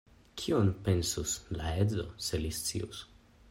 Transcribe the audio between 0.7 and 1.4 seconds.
pensus